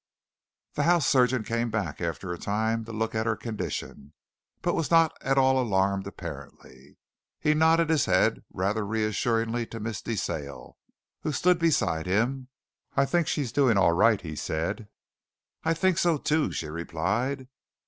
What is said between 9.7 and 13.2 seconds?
Miss De Sale, who stood beside him. "I